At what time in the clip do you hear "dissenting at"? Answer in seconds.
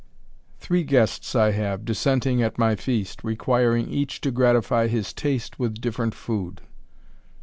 1.85-2.57